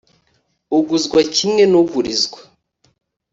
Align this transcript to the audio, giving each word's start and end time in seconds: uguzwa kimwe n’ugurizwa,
uguzwa 0.77 1.19
kimwe 1.35 1.63
n’ugurizwa, 1.71 2.39